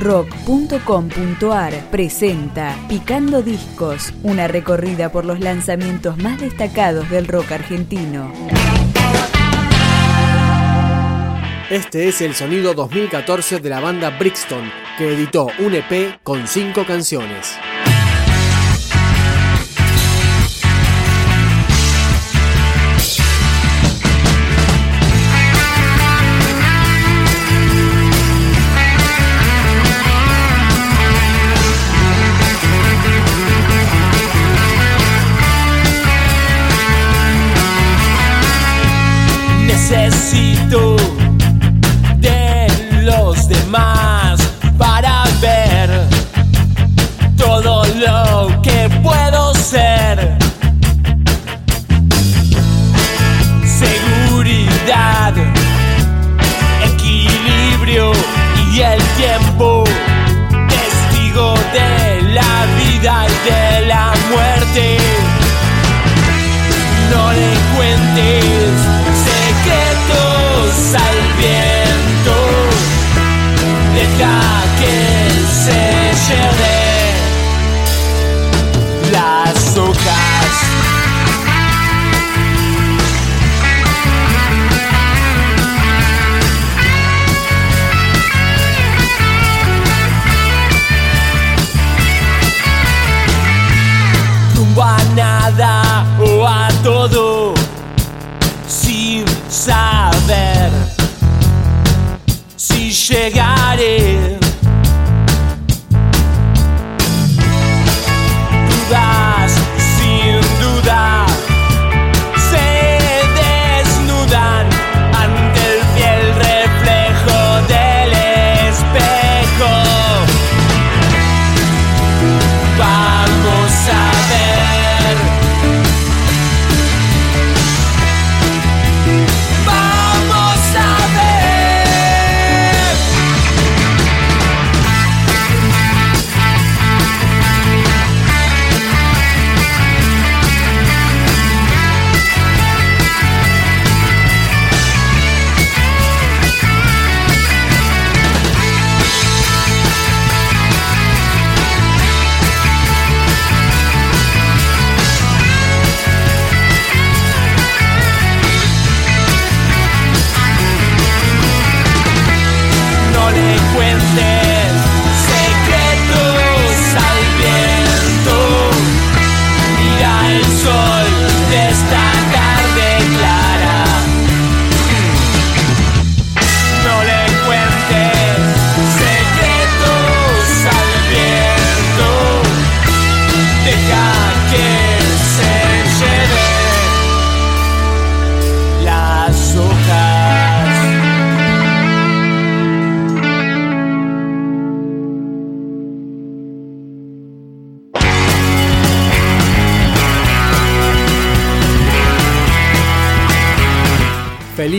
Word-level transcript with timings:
rock.com.ar 0.00 1.72
presenta 1.90 2.74
Picando 2.88 3.42
Discos, 3.42 4.12
una 4.22 4.48
recorrida 4.48 5.12
por 5.12 5.24
los 5.24 5.40
lanzamientos 5.40 6.16
más 6.16 6.40
destacados 6.40 7.08
del 7.10 7.28
rock 7.28 7.52
argentino. 7.52 8.32
Este 11.70 12.08
es 12.08 12.20
el 12.20 12.34
sonido 12.34 12.74
2014 12.74 13.60
de 13.60 13.70
la 13.70 13.80
banda 13.80 14.10
Brixton, 14.10 14.72
que 14.98 15.12
editó 15.12 15.48
un 15.60 15.74
EP 15.74 16.18
con 16.24 16.48
cinco 16.48 16.84
canciones. 16.84 17.56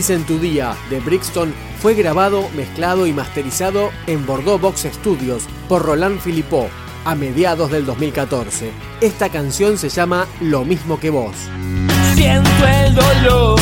Feliz 0.00 0.18
en 0.18 0.24
tu 0.24 0.38
día 0.38 0.74
de 0.88 0.98
Brixton 0.98 1.52
fue 1.78 1.92
grabado, 1.92 2.48
mezclado 2.56 3.06
y 3.06 3.12
masterizado 3.12 3.90
en 4.06 4.24
Bordeaux 4.24 4.58
Box 4.58 4.88
Studios 4.90 5.42
por 5.68 5.84
Roland 5.84 6.18
Philippot 6.22 6.70
a 7.04 7.14
mediados 7.14 7.70
del 7.70 7.84
2014. 7.84 8.70
Esta 9.02 9.28
canción 9.28 9.76
se 9.76 9.90
llama 9.90 10.26
Lo 10.40 10.64
mismo 10.64 10.98
que 10.98 11.10
vos. 11.10 11.36
Siento 12.14 12.66
el 12.66 12.94
dolor 12.94 13.60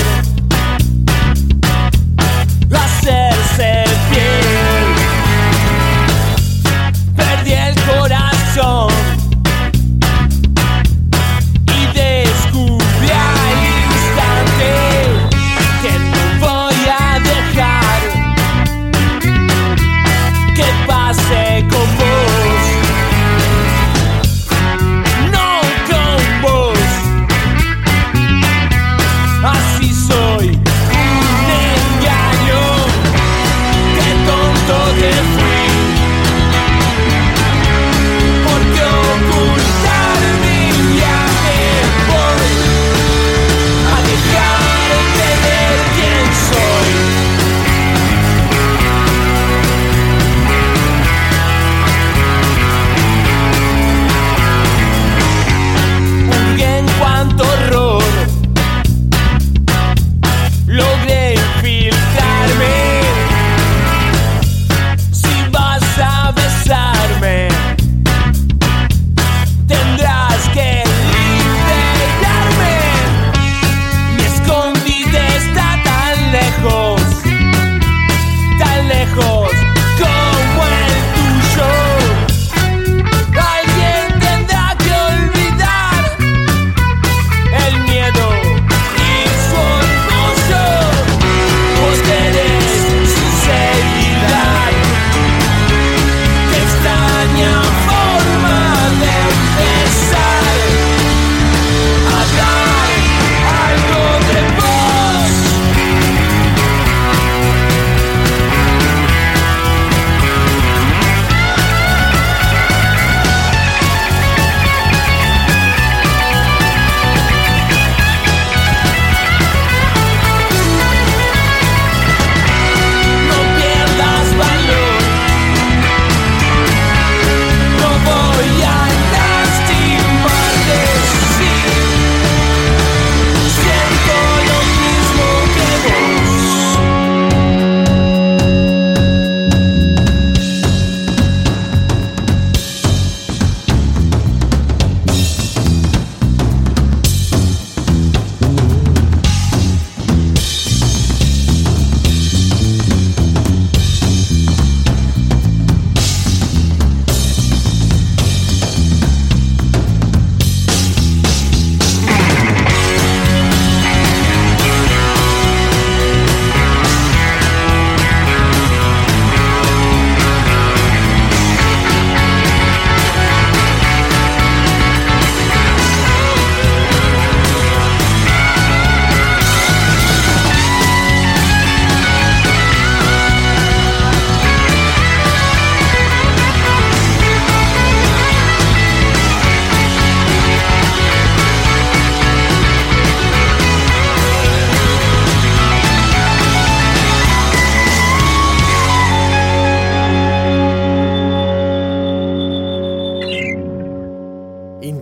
hacerse 2.73 3.83
piel. 4.09 4.95
Perdí 7.17 7.53
el 7.53 7.75
corazón 7.83 9.08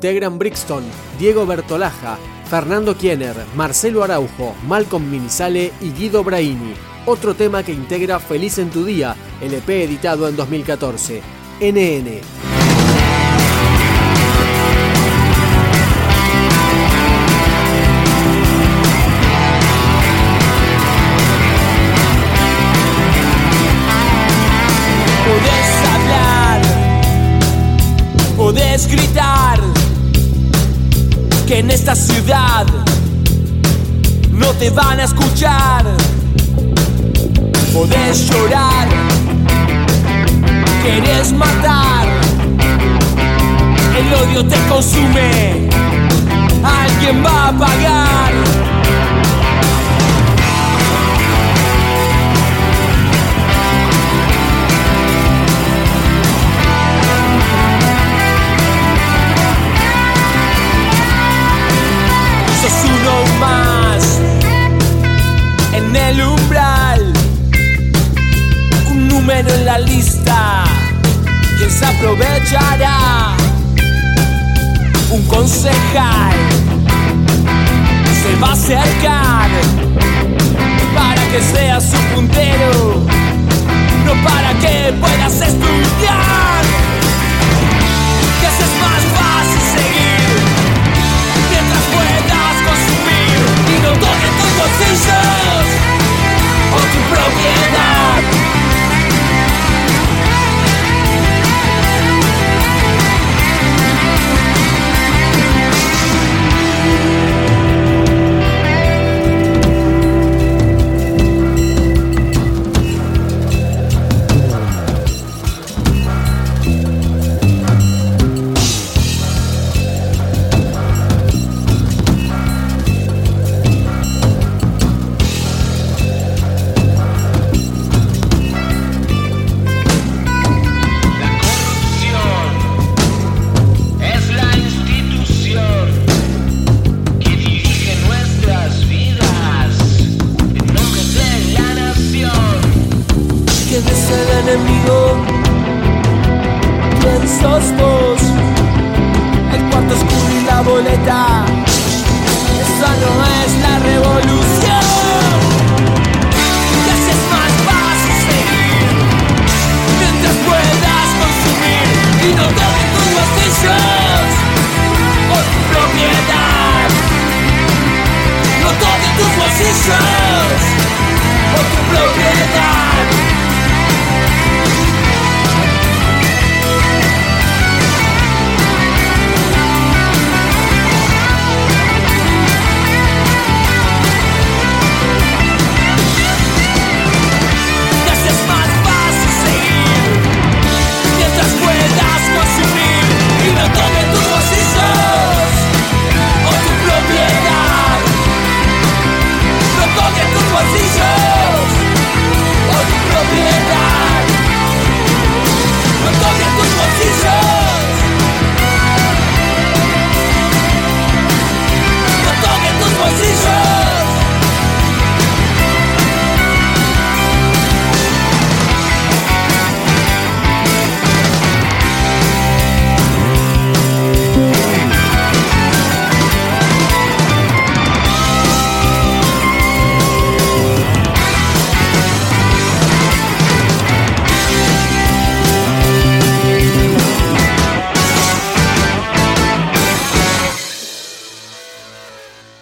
Integran 0.06 0.38
Brixton, 0.38 0.84
Diego 1.18 1.44
Bertolaja, 1.46 2.16
Fernando 2.48 2.96
Kiener, 2.96 3.34
Marcelo 3.56 4.04
Araujo, 4.04 4.54
Malcolm 4.68 5.10
Minisale 5.10 5.72
y 5.80 5.90
Guido 5.90 6.22
Braini. 6.22 6.74
Otro 7.06 7.34
tema 7.34 7.64
que 7.64 7.72
integra 7.72 8.20
Feliz 8.20 8.58
en 8.58 8.70
tu 8.70 8.84
Día, 8.84 9.16
el 9.40 9.52
EP 9.52 9.68
editado 9.68 10.28
en 10.28 10.36
2014. 10.36 11.22
NN. 11.60 12.20
Podés 28.36 28.86
gritar, 28.86 29.58
que 31.46 31.60
en 31.60 31.70
esta 31.70 31.94
ciudad 31.94 32.66
no 34.32 34.48
te 34.54 34.70
van 34.70 34.98
a 34.98 35.04
escuchar. 35.04 35.84
Podés 37.72 38.28
llorar, 38.28 38.88
querés 40.82 41.32
matar, 41.32 42.06
el 43.98 44.14
odio 44.14 44.46
te 44.46 44.56
consume, 44.68 45.68
alguien 46.64 47.24
va 47.24 47.48
a 47.48 47.52
pagar. 47.52 48.65
Concejal. 75.46 76.34
Se 78.20 78.34
va 78.42 78.48
a 78.48 78.52
acercar 78.52 79.48
para 80.92 81.22
que 81.30 81.40
seas 81.40 81.84
su 81.84 81.96
puntero, 82.12 83.00
no 84.04 84.12
para 84.28 84.50
que 84.62 84.92
puedas 85.00 85.34
estudiar, 85.34 86.62
que 88.40 88.46
es 88.46 88.72
más 88.84 89.02
fácil 89.18 89.62
seguir 89.76 90.36
mientras 91.52 91.84
puedas 91.94 92.56
consumir. 92.68 93.38
Y 93.72 93.76
no 93.84 93.90
toque 94.04 94.28
tus 94.38 94.52
bolsillos 94.60 95.66
o 96.74 96.78
tu 96.92 97.00
propiedad. 97.14 97.85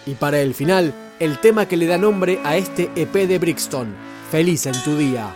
Y 0.05 0.15
para 0.15 0.39
el 0.39 0.53
final, 0.53 0.93
el 1.19 1.39
tema 1.39 1.67
que 1.67 1.77
le 1.77 1.87
da 1.87 1.97
nombre 1.97 2.39
a 2.43 2.57
este 2.57 2.91
EP 2.95 3.13
de 3.13 3.39
Brixton, 3.39 3.95
Feliz 4.31 4.65
en 4.65 4.83
tu 4.83 4.97
día. 4.97 5.35